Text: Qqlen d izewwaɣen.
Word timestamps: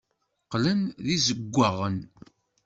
Qqlen 0.45 0.81
d 1.05 1.07
izewwaɣen. 1.15 1.97